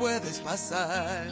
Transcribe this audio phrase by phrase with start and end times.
[0.00, 1.26] puedes pasar.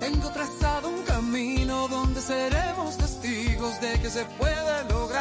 [0.00, 5.11] Tengo trazado un camino donde seremos testigos de que se puede lograr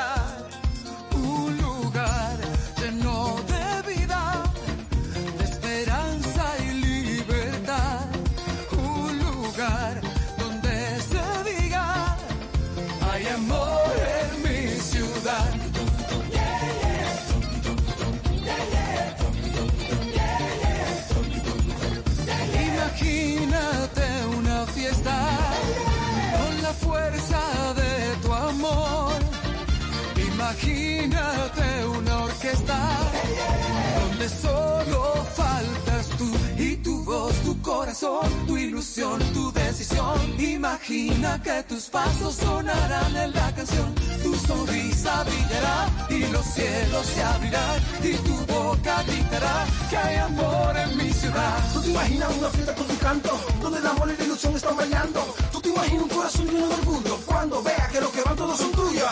[38.47, 40.17] tu ilusión, tu decisión.
[40.39, 47.21] Imagina que tus pasos sonarán en la canción, tu sonrisa brillará y los cielos se
[47.21, 51.73] abrirán y tu boca gritará que hay amor en mi ciudad.
[51.73, 53.39] ¿Tú te imaginas una fiesta con tu canto?
[53.61, 55.35] Donde el amor y la ilusión están bailando.
[55.51, 57.17] ¿Tú te imaginas un corazón lleno de orgullo?
[57.27, 59.05] Cuando vea que los que van todos son tuyos.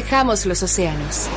[0.00, 1.28] Protejamos los océanos.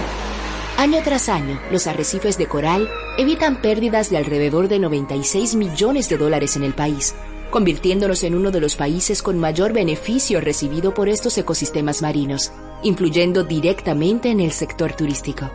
[0.78, 6.18] Año tras año, los arrecifes de coral evitan pérdidas de alrededor de 96 millones de
[6.18, 7.14] dólares en el país,
[7.52, 12.54] convirtiéndonos en uno de los países con mayor beneficio recibido por estos ecosistemas marinos,
[12.84, 15.52] influyendo directamente en el sector turístico.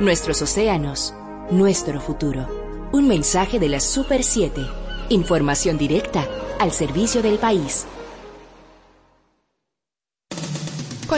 [0.00, 1.14] Nuestros océanos,
[1.52, 2.48] nuestro futuro.
[2.90, 4.66] Un mensaje de la Super 7.
[5.10, 6.26] Información directa
[6.58, 7.86] al servicio del país.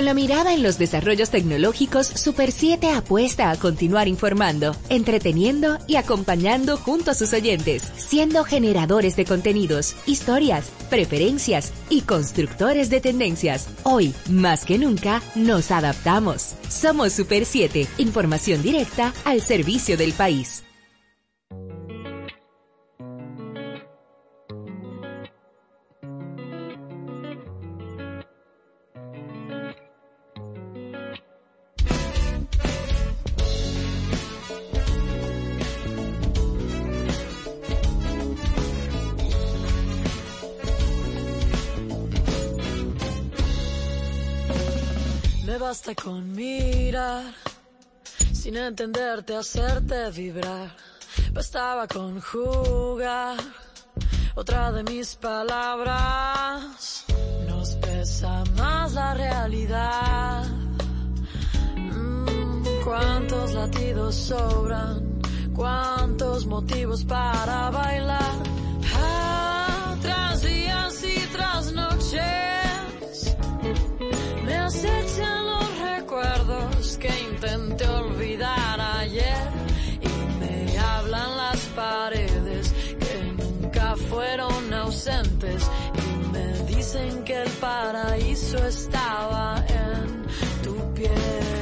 [0.04, 5.96] Con la mirada en los desarrollos tecnológicos, Super 7 apuesta a continuar informando, entreteniendo y
[5.96, 13.66] acompañando junto a sus oyentes, siendo generadores de contenidos, historias, preferencias y constructores de tendencias.
[13.82, 16.54] Hoy, más que nunca, nos adaptamos.
[16.68, 20.64] Somos Super 7, información directa al servicio del país.
[45.54, 47.32] Me basta con mirar,
[48.32, 50.74] sin entenderte, hacerte vibrar.
[51.32, 53.36] Bastaba con jugar
[54.34, 57.04] otra de mis palabras.
[57.46, 60.44] Nos pesa más la realidad.
[61.76, 65.20] Mm, ¿Cuántos latidos sobran?
[65.54, 68.42] ¿Cuántos motivos para bailar?
[68.96, 73.36] Ah, tras días y tras noches
[74.44, 75.43] me acechan
[77.44, 79.48] intenté olvidar ayer
[80.00, 88.56] y me hablan las paredes que nunca fueron ausentes y me dicen que el paraíso
[88.66, 91.53] estaba en tu piel.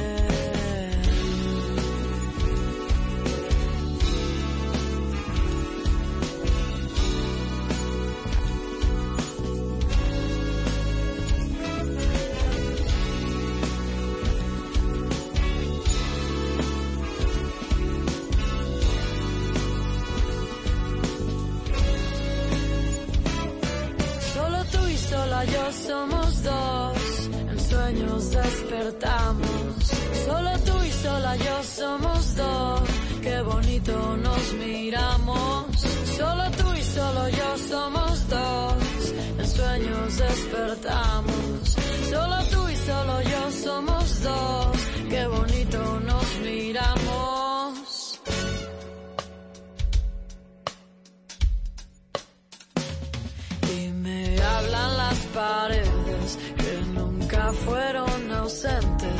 [25.93, 26.97] Somos dos.
[27.51, 29.79] En sueños despertamos.
[30.25, 32.81] Solo tú y sola, yo somos dos.
[33.25, 33.95] Qué bonito
[34.25, 35.65] nos miramos.
[36.19, 38.83] Solo tú y solo yo somos dos.
[39.39, 41.61] En sueños despertamos.
[42.13, 44.77] Solo tú y solo yo somos dos.
[45.11, 45.79] Qué bonito
[46.09, 46.22] nos
[55.33, 59.12] paredes que nunca fueron ausentes.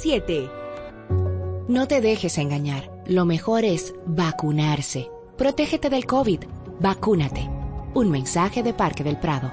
[0.00, 0.48] 7.
[1.68, 2.90] No te dejes engañar.
[3.06, 5.10] Lo mejor es vacunarse.
[5.36, 6.40] Protégete del COVID.
[6.80, 7.48] Vacúnate.
[7.92, 9.52] Un mensaje de Parque del Prado.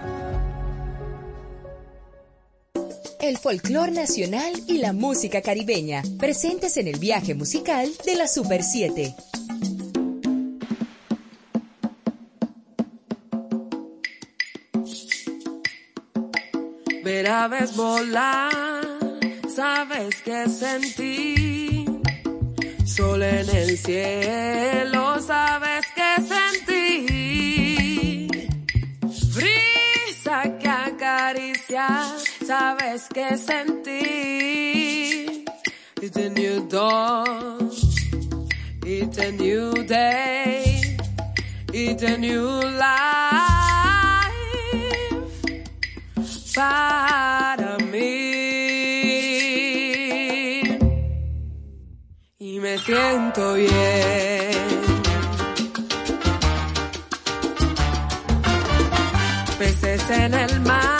[3.19, 8.63] El folclor nacional y la música caribeña, presentes en el viaje musical de la Super
[8.63, 9.15] 7.
[17.03, 18.76] Ver aves volar,
[19.57, 21.85] sabes que sentí.
[22.85, 28.27] Sol en el cielo, sabes que sentí.
[29.35, 31.87] Brisa que acaricia,
[32.45, 34.01] sabes que sentí.
[36.03, 37.71] It's a new dawn,
[38.85, 40.97] it's a new day,
[41.73, 43.17] it's a new life
[46.55, 48.16] para mí.
[52.87, 53.67] Siento bien.
[59.59, 60.96] Peces en el mar,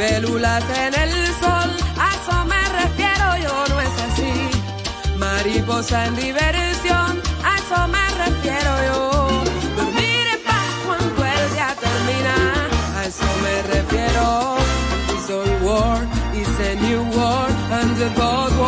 [0.00, 4.32] Libélulas en el sol, a eso me refiero, yo no es así.
[5.18, 9.28] Mariposa en diversión, a eso me refiero yo.
[9.76, 12.34] Dormir en paz cuando el día termina,
[12.96, 14.56] a eso me refiero.
[15.12, 15.98] It's all war,
[16.32, 18.59] it's a new war, and the both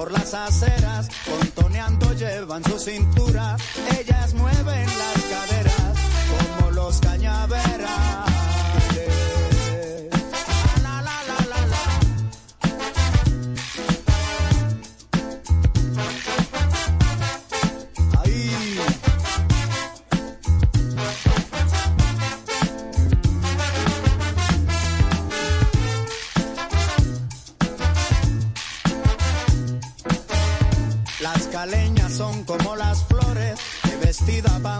[0.00, 3.58] por las aceras, contoneando llevan su cintura.
[4.00, 5.94] Ellas mueven las caderas
[6.56, 8.39] como los cañaveras.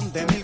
[0.09, 0.40] De mil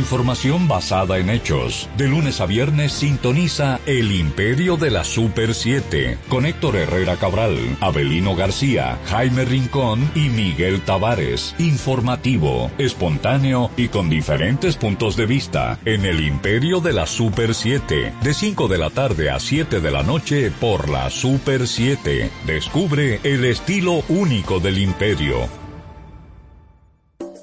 [0.00, 1.88] información basada en hechos.
[1.96, 7.56] De lunes a viernes sintoniza El Imperio de la Super 7 con Héctor Herrera Cabral,
[7.80, 11.54] Abelino García, Jaime Rincón y Miguel Tavares.
[11.58, 18.14] Informativo, espontáneo y con diferentes puntos de vista en El Imperio de la Super 7
[18.22, 22.30] de 5 de la tarde a 7 de la noche por la Super 7.
[22.46, 25.59] Descubre el estilo único del Imperio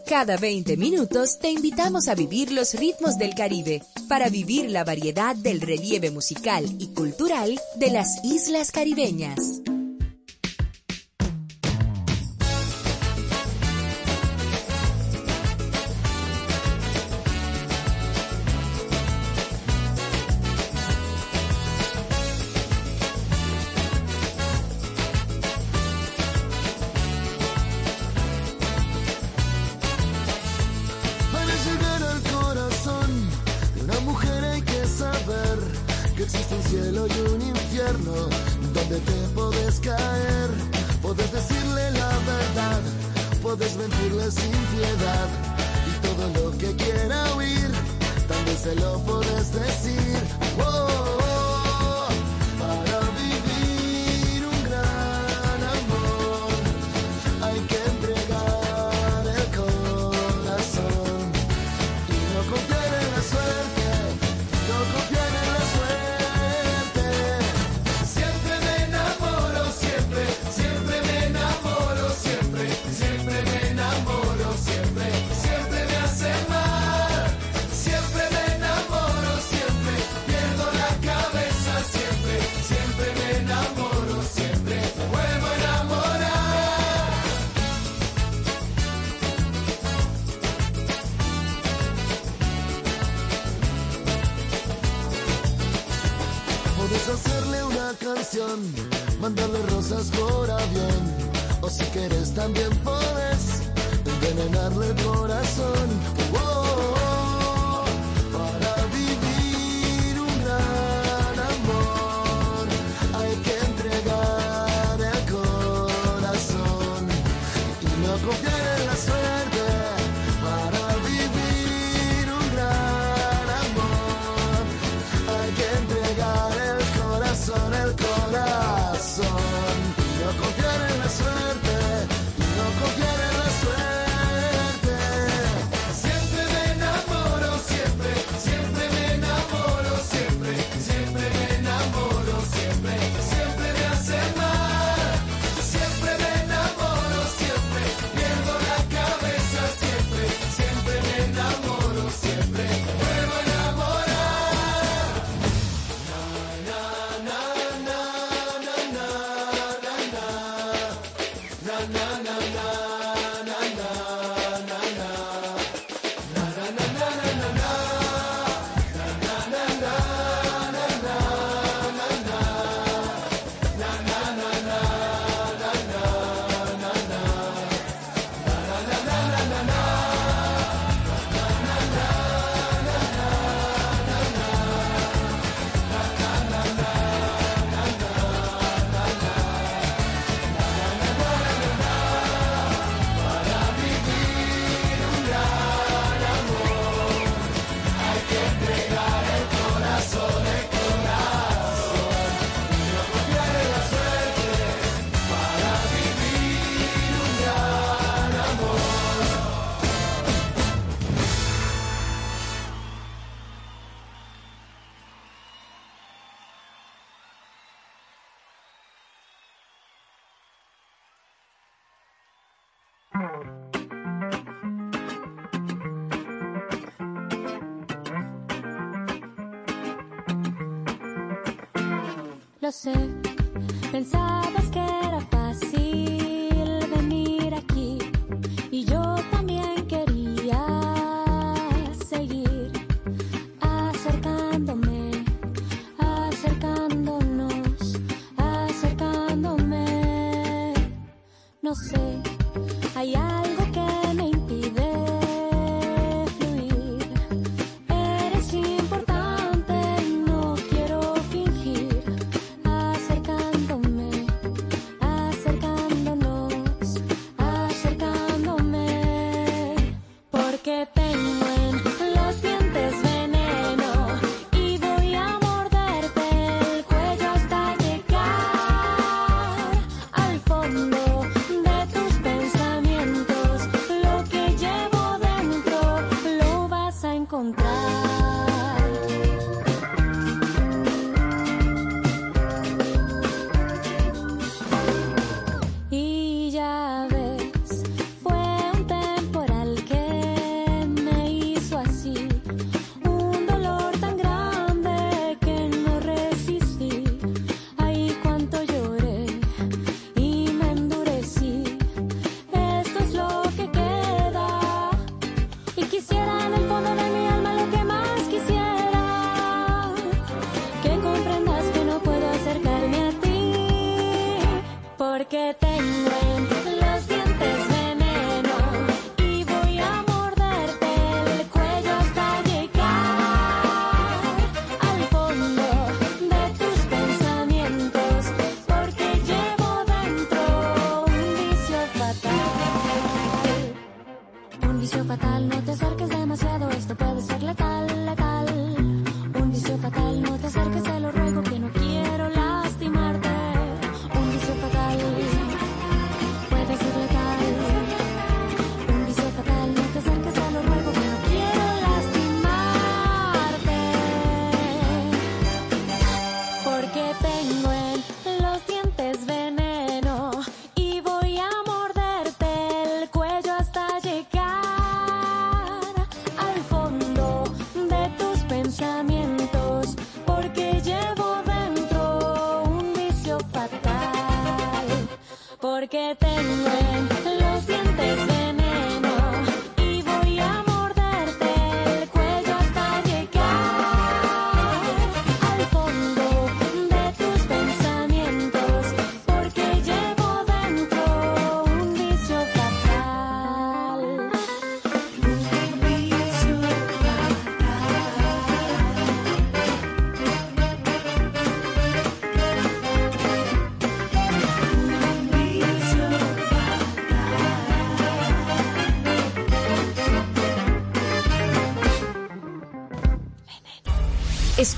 [0.08, 5.36] cada 20 minutos te invitamos a vivir los ritmos del Caribe, para vivir la variedad
[5.36, 9.62] del relieve musical y cultural de las islas caribeñas.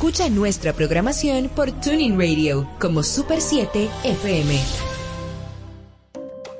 [0.09, 4.59] Escucha nuestra programación por Tuning Radio como Super 7 FM.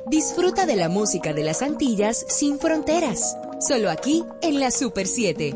[0.06, 5.56] Disfruta de la música de las Antillas sin fronteras, solo aquí en la Super 7.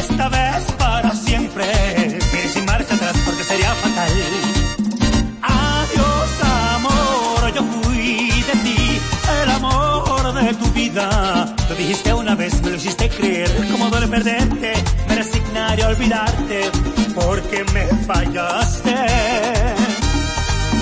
[0.00, 1.64] esta vez para siempre.
[2.32, 4.10] Pero sin marcha atrás porque sería fatal.
[5.42, 6.30] Adiós,
[6.74, 9.00] amor, yo fui de ti,
[9.42, 11.54] el amor de tu vida.
[11.68, 13.50] Lo dijiste una vez, me lo hiciste creer.
[13.70, 14.72] Como duele perderte,
[15.08, 16.70] me resignaré a olvidarte.
[17.14, 18.96] Porque me fallaste.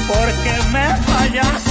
[0.08, 1.67] Porque me fallaste.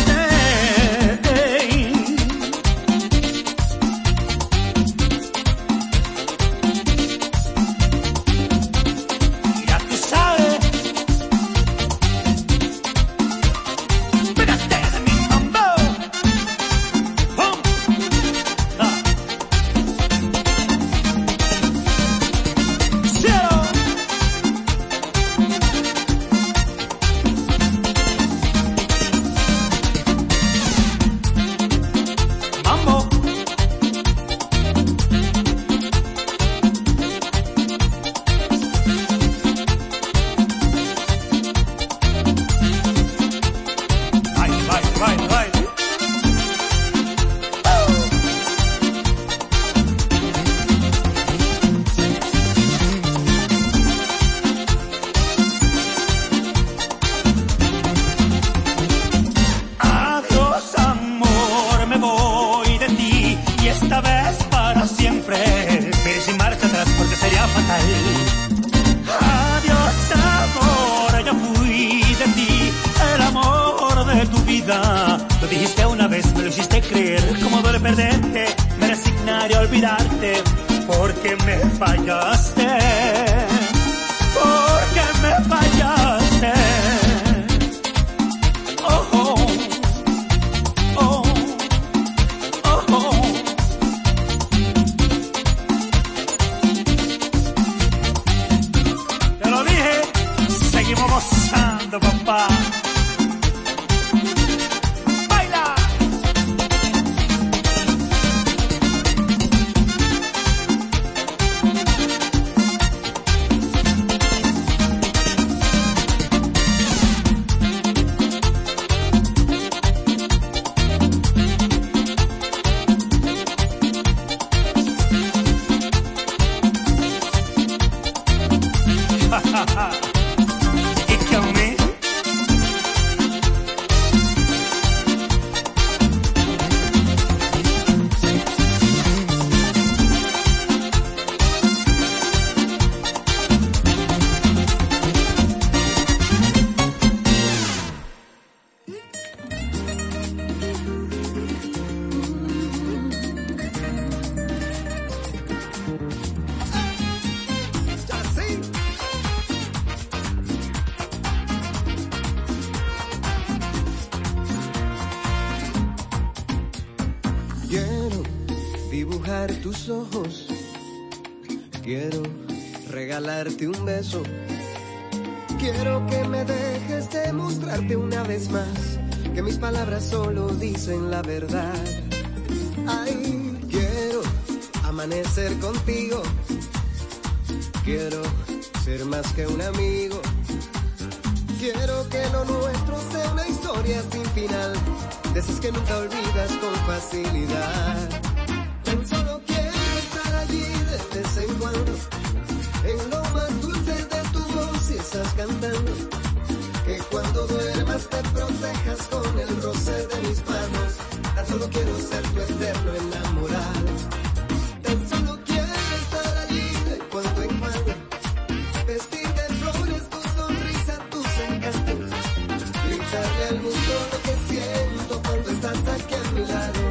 [223.58, 226.82] Al mundo lo que siento cuando estás aquí a mi lado.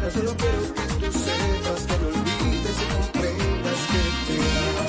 [0.00, 4.84] Tan solo quiero que tú sepas que no olvides y comprendas que te amo.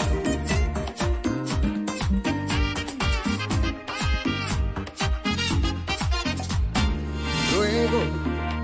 [7.56, 8.02] Ruego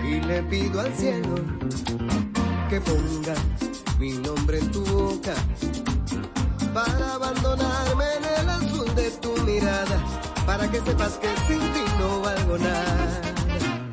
[0.04, 1.36] y le pido al cielo
[2.70, 3.36] que ponga
[4.00, 5.34] mi nombre en tu boca
[6.74, 10.19] para abandonarme en el azul de tu mirada,
[10.50, 13.22] para que sepas que sin ti no valgo nada.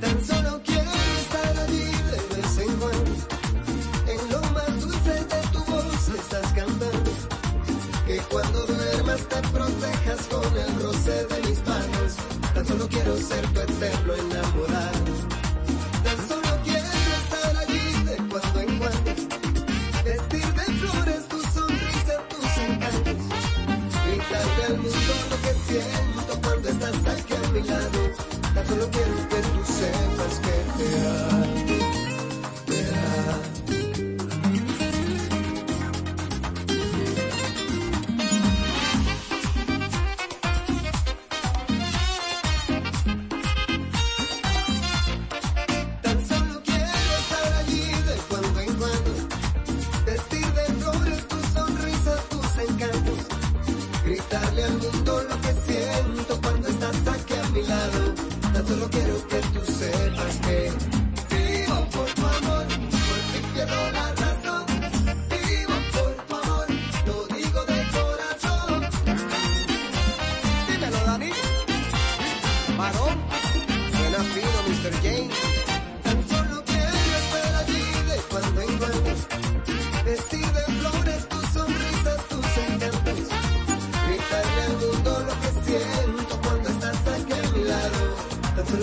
[0.00, 3.12] Tan solo quiero estar allí de vez en cuando,
[4.14, 7.10] en lo más dulce de tu voz estás cantando,
[8.06, 12.10] que cuando duermas te protejas con el roce de mis manos.
[12.54, 14.12] Tan solo quiero ser tu eterno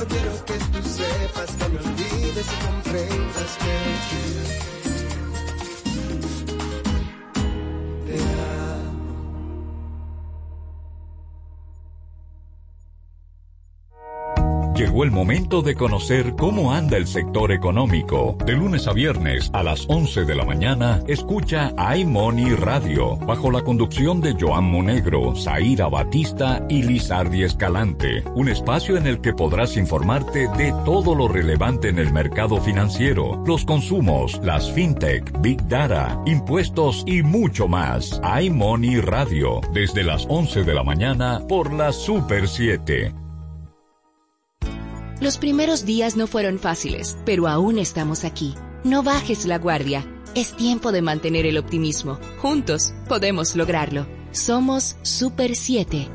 [0.09, 4.72] Quiero que tú sepas que me olvides y comprendas que
[14.93, 18.37] Llegó el momento de conocer cómo anda el sector económico.
[18.45, 23.63] De lunes a viernes a las 11 de la mañana, escucha iMoney Radio, bajo la
[23.63, 28.23] conducción de Joan Monegro, Zaira Batista y Lizardi Escalante.
[28.35, 33.41] Un espacio en el que podrás informarte de todo lo relevante en el mercado financiero,
[33.47, 38.21] los consumos, las fintech, big data, impuestos y mucho más.
[38.39, 43.22] iMoney Radio, desde las 11 de la mañana por la Super 7.
[45.23, 48.55] Los primeros días no fueron fáciles, pero aún estamos aquí.
[48.83, 50.05] No bajes la guardia.
[50.35, 52.19] Es tiempo de mantener el optimismo.
[52.39, 54.05] Juntos podemos lograrlo.
[54.33, 56.09] Somos Super 7.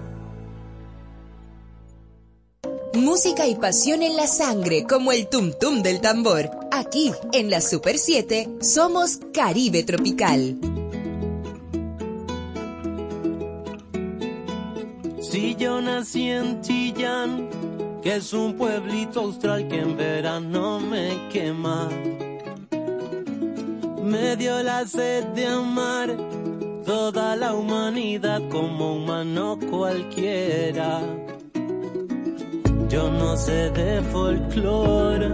[2.97, 6.51] Música y pasión en la sangre como el tum tum del tambor.
[6.71, 10.59] Aquí, en la Super 7, somos Caribe Tropical.
[15.23, 17.49] Si yo nací en Chillán,
[18.11, 21.89] es un pueblito austral que en verano me quema.
[24.03, 26.17] Me dio la sed de amar
[26.87, 31.03] toda la humanidad como humano cualquiera.
[32.89, 35.29] Yo no sé de folclore,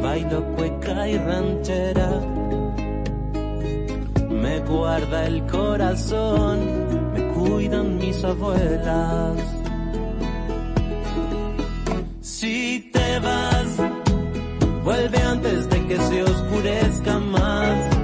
[0.00, 2.10] bailo cueca y ranchera.
[4.30, 9.57] Me guarda el corazón, me cuidan mis abuelas.
[12.28, 13.68] Si te vas,
[14.84, 17.96] vuelve antes de que se oscurezca más.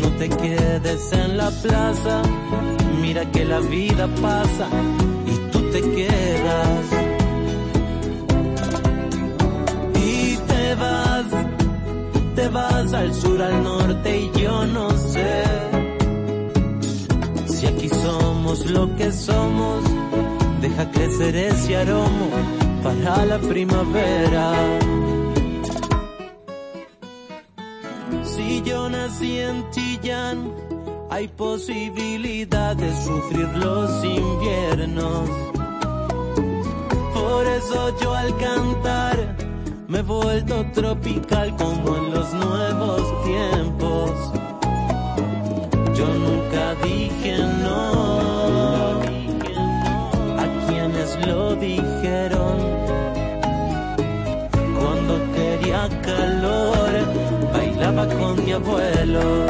[0.00, 2.22] No te quedes en la plaza,
[3.00, 4.68] mira que la vida pasa
[5.26, 6.84] y tú te quedas.
[9.96, 10.36] Y
[12.36, 15.42] te vas, al sur, al norte y yo no sé
[17.46, 19.99] si aquí somos lo que somos.
[20.70, 22.26] Deja crecer ese aroma
[22.82, 24.52] para la primavera.
[28.22, 30.52] Si yo nací en Chillán,
[31.10, 35.28] hay posibilidad de sufrir los inviernos.
[37.14, 39.36] Por eso yo al cantar
[39.88, 44.10] me he vuelto tropical como en los nuevos tiempos.
[45.96, 47.69] Yo nunca dije no
[58.34, 59.46] mi abuelo.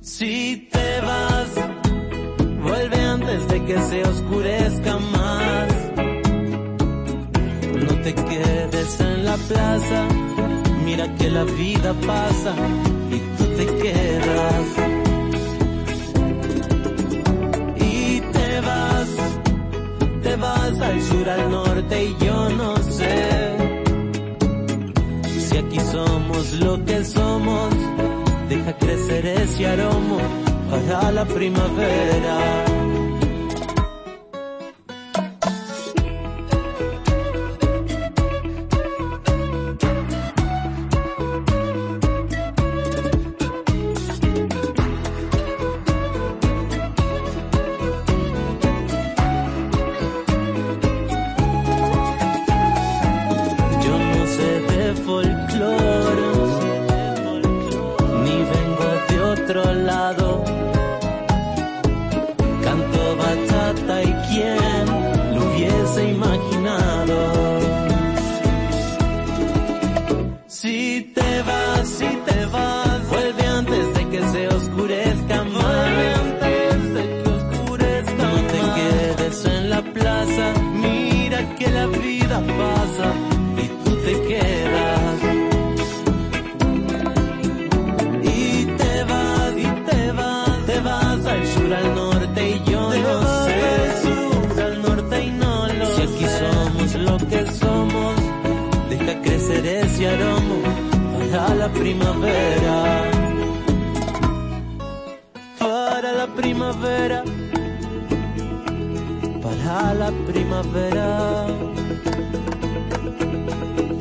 [0.00, 1.50] Si te vas,
[2.62, 5.68] vuelve antes de que se oscurezca más.
[7.86, 10.08] No te quedes en la plaza,
[10.84, 12.54] mira que la vida pasa
[13.10, 14.66] y tú te quedas.
[17.92, 19.08] Y te vas,
[20.22, 22.79] te vas al sur, al norte y yo no
[25.90, 27.74] somos lo que somos.
[28.48, 30.18] Deja crecer ese aroma
[30.70, 32.69] para la primavera.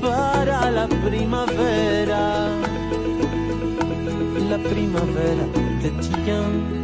[0.01, 2.49] Para la primavera.
[4.49, 5.45] La primavera
[5.82, 6.78] de Chillán.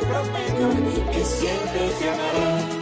[0.00, 2.77] Prometo que siempre te amaré.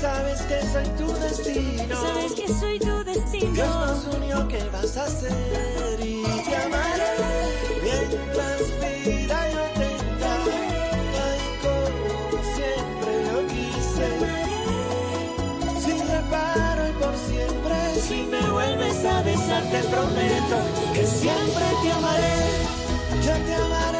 [0.00, 2.00] Sabes que soy tu destino.
[2.00, 3.52] Sabes que soy tu destino.
[3.52, 6.00] Dios nos unió, ¿qué vas a hacer?
[6.00, 7.12] Y te amaré
[7.82, 8.60] mientras
[9.04, 10.34] vida yo tenga.
[11.26, 14.08] Ay, como siempre lo quise.
[15.84, 17.76] Sin reparo y por siempre.
[18.00, 20.56] Si me vuelves a besar, te prometo
[20.94, 22.36] que siempre te amaré.
[23.26, 23.99] Yo te amaré, yo te amaré.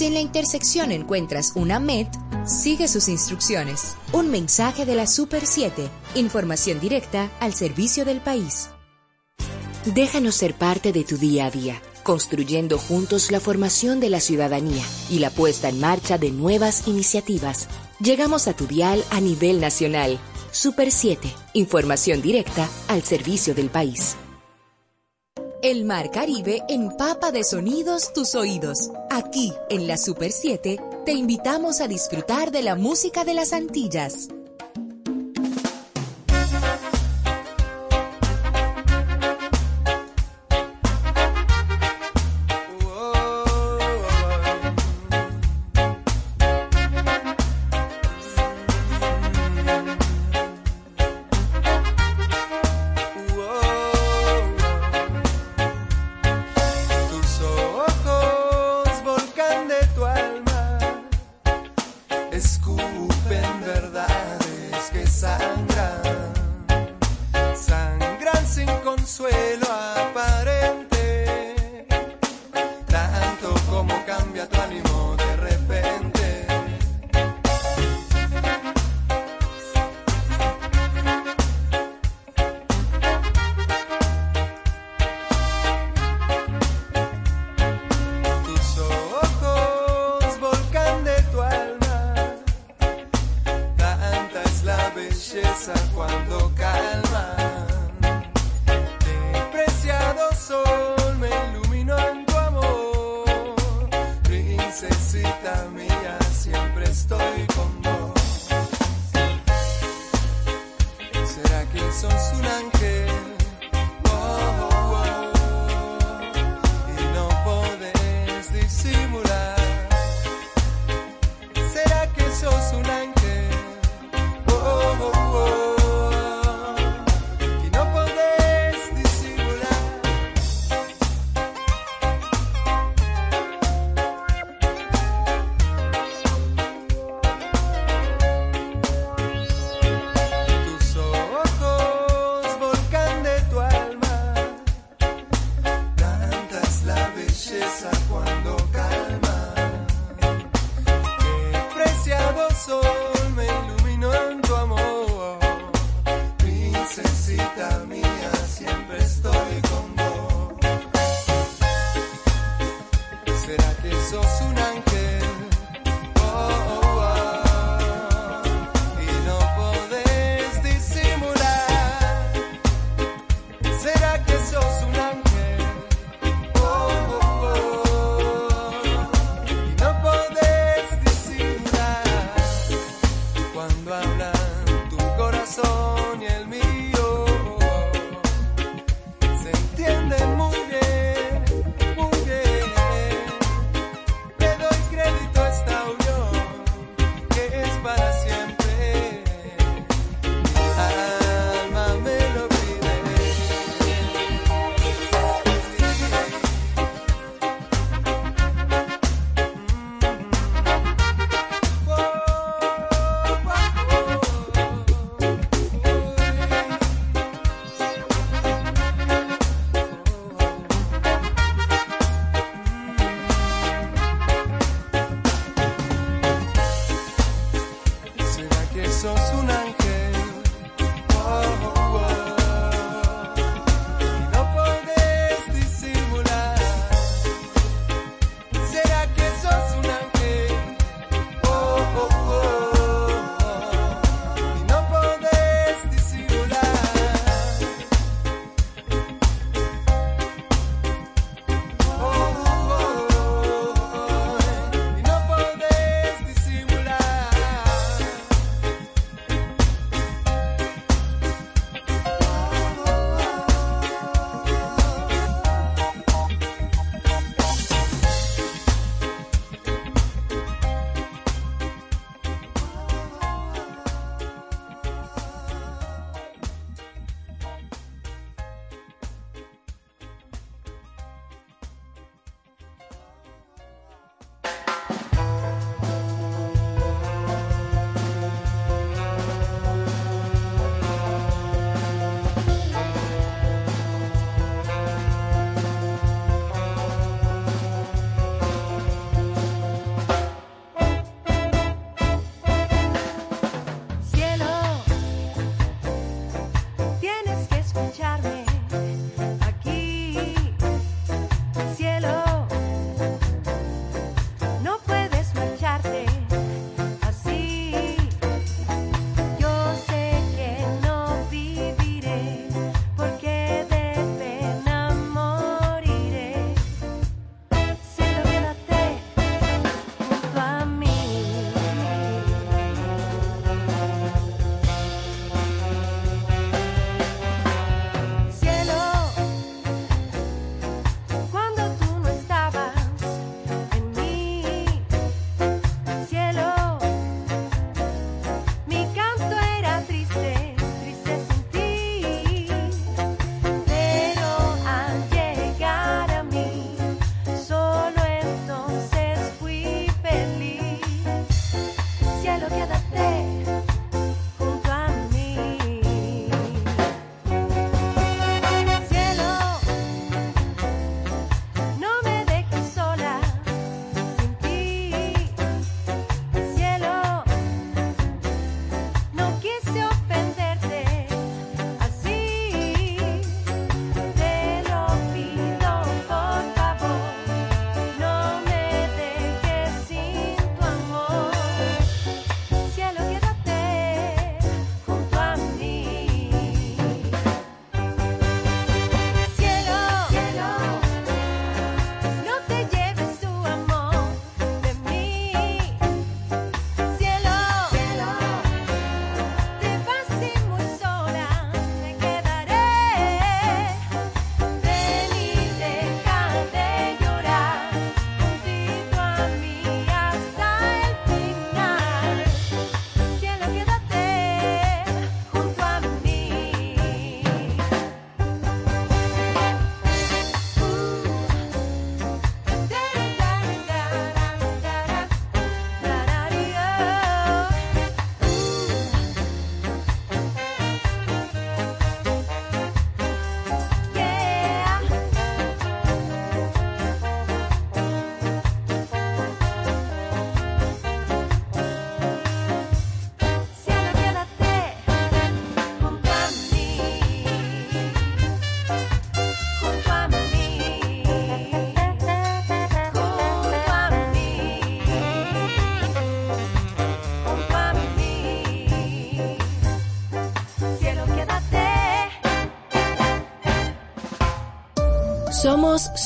[0.00, 2.08] Si en la intersección encuentras una MET,
[2.46, 3.96] sigue sus instrucciones.
[4.12, 5.88] Un mensaje de la Super 7.
[6.16, 8.70] Información directa al servicio del país.
[9.84, 14.82] Déjanos ser parte de tu día a día, construyendo juntos la formación de la ciudadanía
[15.10, 17.68] y la puesta en marcha de nuevas iniciativas.
[18.00, 20.18] Llegamos a tu dial a nivel nacional.
[20.50, 21.32] Super 7.
[21.52, 24.16] Información directa al servicio del país.
[25.62, 28.90] El Mar Caribe empapa de sonidos tus oídos.
[29.10, 34.28] Aquí, en la Super 7, te invitamos a disfrutar de la música de las Antillas.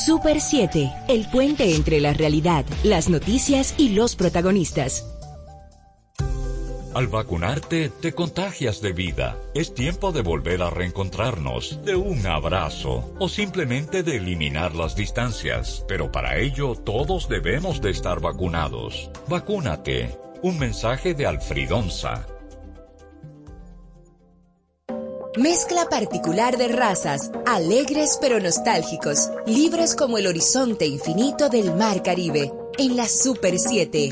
[0.05, 5.03] Super 7, el puente entre la realidad, las noticias y los protagonistas.
[6.93, 9.35] Al vacunarte, te contagias de vida.
[9.55, 15.83] Es tiempo de volver a reencontrarnos, de un abrazo o simplemente de eliminar las distancias.
[15.87, 19.09] Pero para ello, todos debemos de estar vacunados.
[19.27, 20.19] Vacúnate.
[20.43, 22.27] Un mensaje de Alfred Onza
[25.37, 32.53] Mezcla particular de razas, alegres pero nostálgicos, libres como el horizonte infinito del Mar Caribe,
[32.77, 34.11] en la Super 7.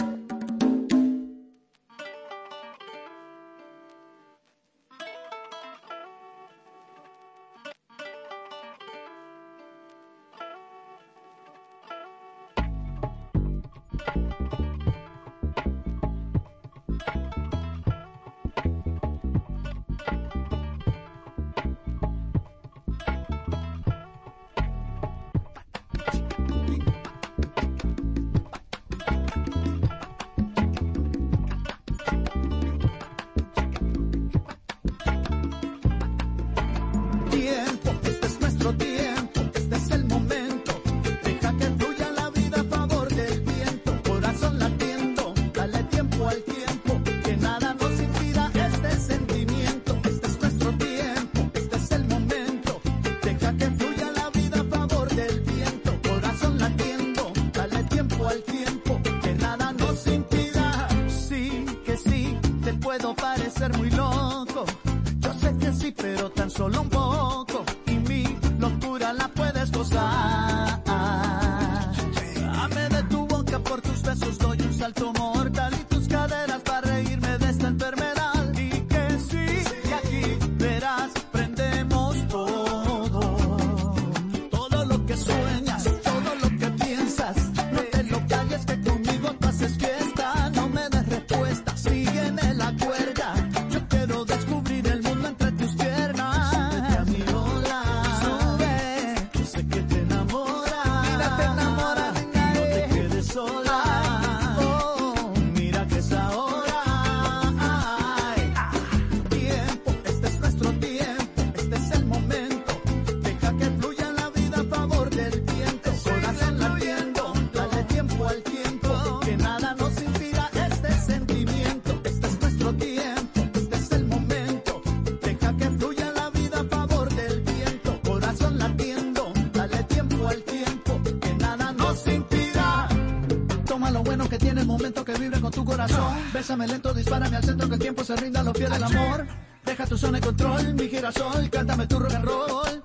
[136.64, 139.28] Dame lento, dispárame al centro que el tiempo se rinda los pies del amor.
[139.66, 142.83] Deja tu zona de control, mi girasol, cántame tu rock and roll.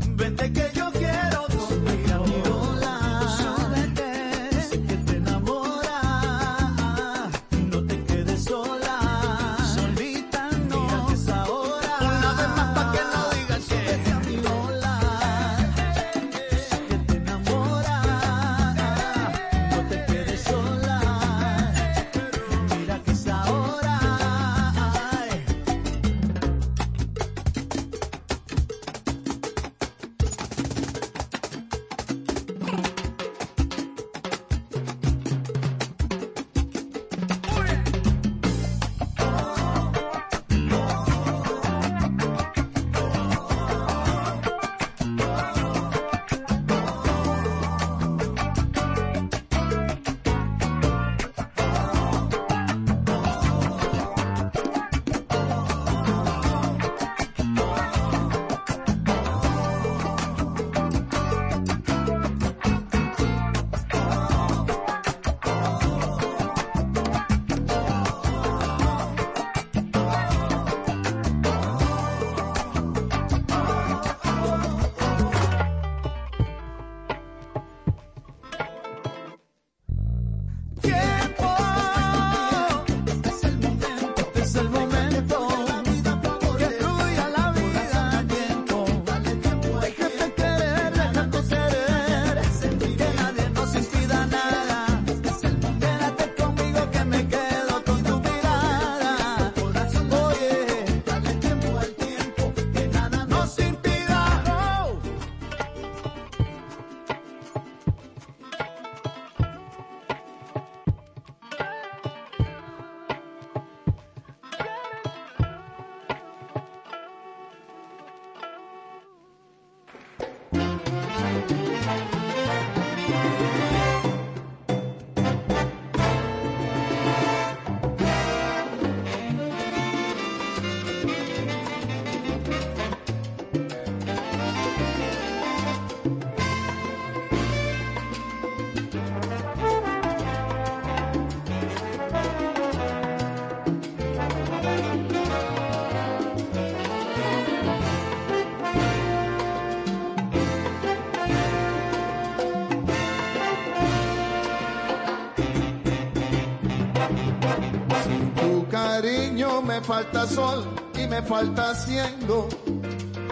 [159.89, 162.49] Falta sol y me falta cielo.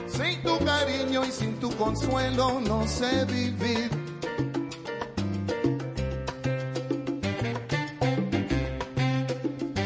[0.09, 3.91] Sin tu cariño y sin tu consuelo no sé vivir.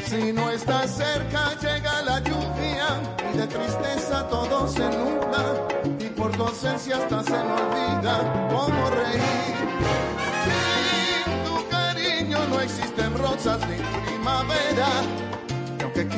[0.07, 2.89] Si no estás cerca llega la lluvia
[3.33, 5.45] y de tristeza todo se nubla
[5.99, 9.57] y por tu ausencia hasta se me olvida cómo reír.
[10.45, 13.77] Sin tu cariño no existen rosas ni
[14.07, 15.30] primavera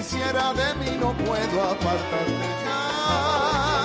[0.03, 3.85] quisiera de mí no puedo apartarte ya.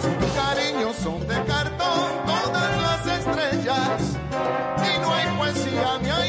[0.00, 4.18] Sin tu cariño son de cartón todas las estrellas
[4.88, 6.23] y no hay poesía ni hay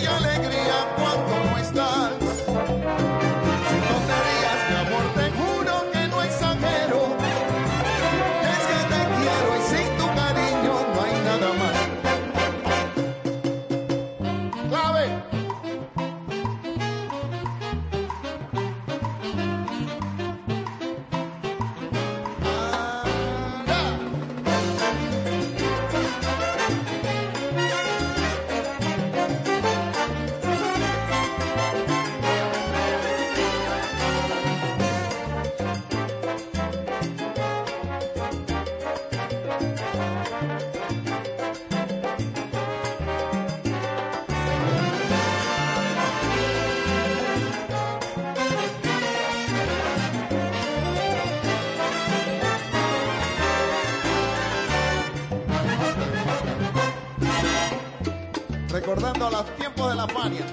[59.26, 60.46] Recordando los tiempos de la Fania.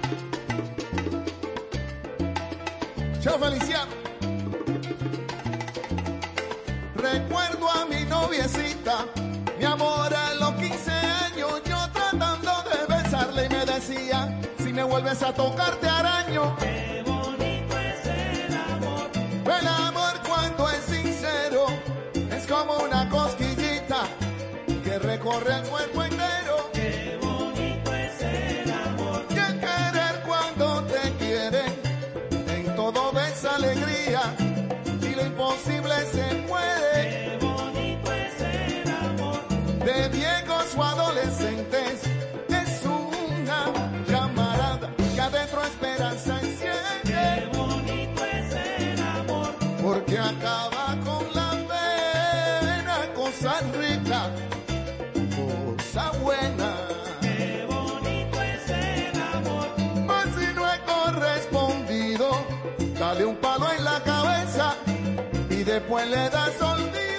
[3.20, 3.92] Chao Feliciano.
[6.96, 9.06] Recuerdo a mi noviecita,
[9.58, 14.84] mi amor a los 15 años, yo tratando de besarle y me decía, si me
[14.84, 16.56] vuelves a tocar te araño.
[16.56, 19.10] Qué bonito es el amor.
[19.60, 21.66] El amor cuando es sincero,
[22.14, 24.04] es como una cosquillita
[24.82, 26.01] que recorre el cuerpo
[45.92, 46.78] esperanza enciende.
[47.04, 49.54] Qué bonito es el amor.
[49.82, 54.30] Porque acaba con la pena, cosa rica,
[55.36, 56.74] cosa buena.
[57.20, 59.68] Qué bonito es el amor.
[60.06, 62.30] Mas si no he correspondido,
[62.98, 64.74] dale un palo en la cabeza
[65.50, 67.11] y después le das olvido.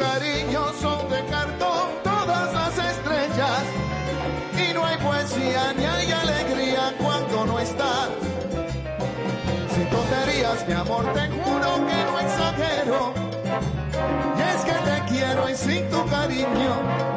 [0.00, 3.62] Cariño son de cartón todas las estrellas
[4.56, 8.08] y no hay poesía ni hay alegría cuando no estás.
[9.74, 13.14] Sin tonterías, mi amor, te juro que no exagero.
[14.38, 17.09] Y es que te quiero y sin tu cariño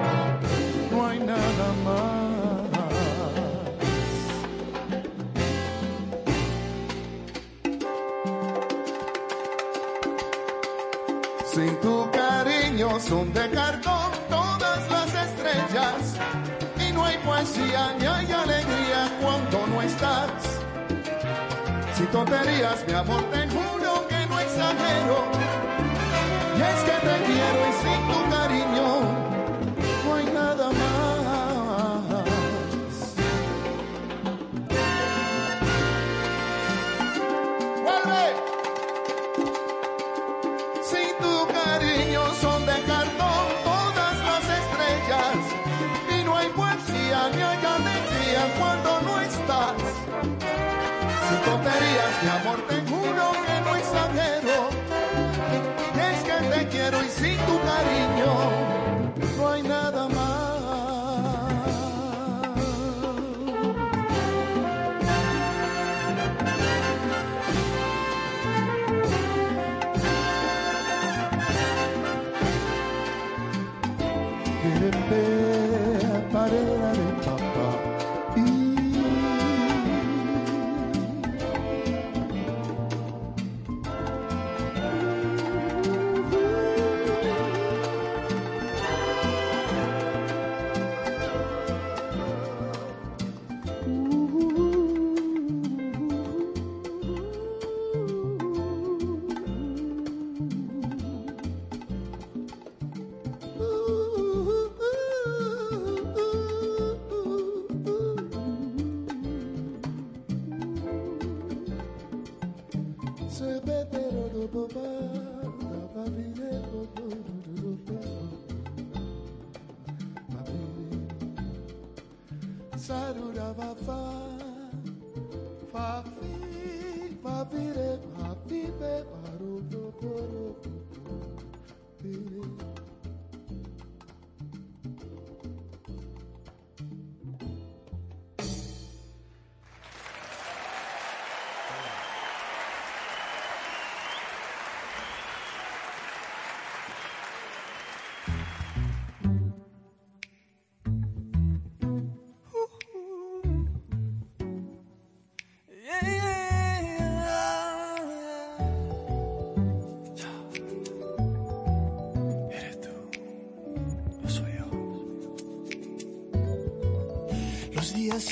[22.26, 25.18] tonterías, mi amor, te juro que no exagero.
[26.58, 28.33] Y es que te quiero y sin tu
[56.84, 58.53] quiero y sin tu cariño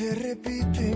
[0.02, 0.91] Los días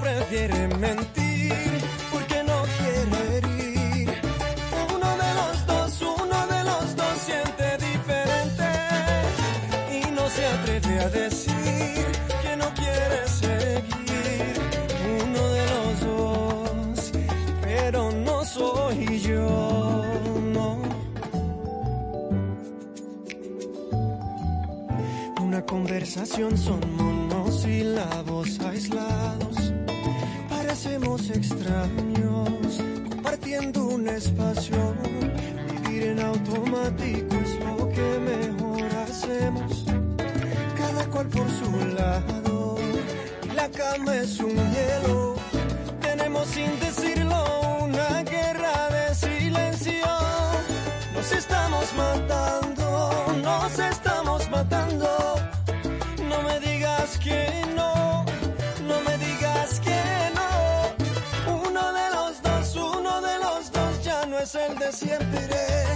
[0.00, 1.80] Prefiere mentir
[2.10, 4.08] porque no quiere herir.
[4.94, 8.68] Uno de los dos, uno de los dos siente diferente
[9.92, 12.06] y no se atreve a decir
[12.42, 14.54] que no quiere seguir.
[15.24, 17.12] Uno de los dos,
[17.62, 20.04] pero no soy yo.
[25.38, 29.41] Una conversación son monosílabos aislados.
[30.82, 34.76] Parecemos extraños compartiendo un espacio.
[35.70, 39.84] Vivir en automático es lo que mejor hacemos.
[40.76, 42.78] Cada cual por su lado.
[43.54, 45.36] La cama es un hielo.
[46.00, 47.44] Tenemos sin decirlo
[47.84, 50.08] una guerra de silencio.
[51.14, 55.36] Nos estamos matando, nos estamos matando.
[56.28, 57.71] No me digas que
[64.54, 65.91] el de siempre.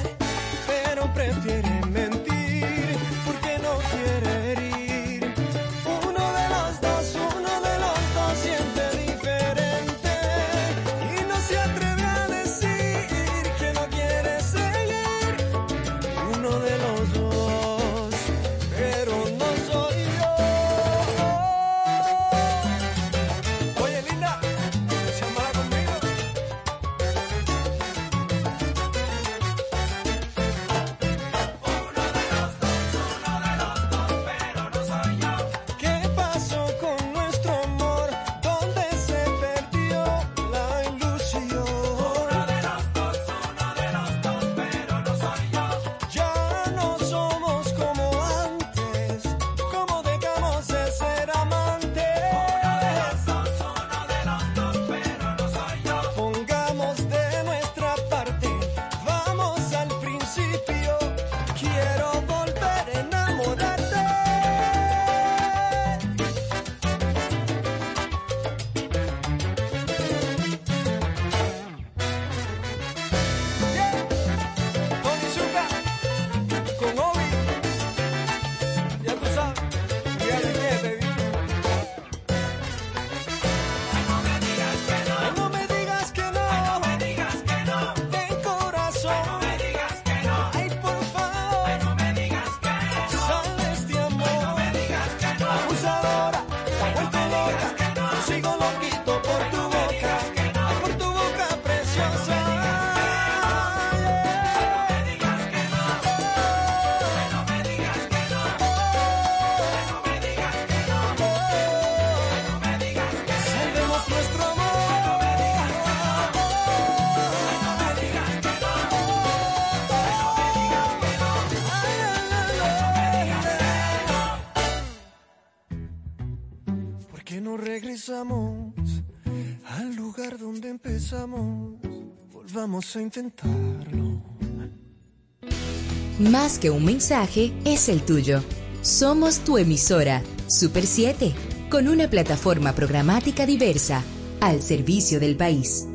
[136.19, 138.43] Más que un mensaje, es el tuyo.
[138.83, 141.35] Somos tu emisora, Super 7,
[141.69, 144.03] con una plataforma programática diversa,
[144.41, 145.87] al servicio del país.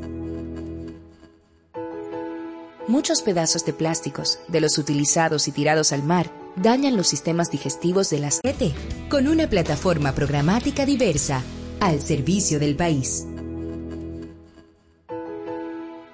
[2.88, 8.10] Muchos pedazos de plásticos, de los utilizados y tirados al mar, dañan los sistemas digestivos
[8.10, 8.74] de las 7,
[9.10, 11.42] con una plataforma programática diversa,
[11.80, 13.26] al servicio del país.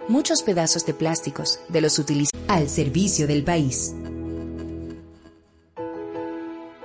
[0.09, 3.93] Muchos pedazos de plásticos, de los utilizados al servicio del país.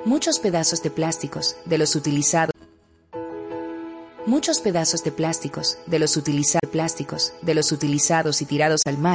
[0.05, 2.53] Muchos pedazos de plásticos, de los utilizados
[4.25, 9.11] Muchos pedazos de plásticos, de los utilizados de los utilizados y tirados al mar,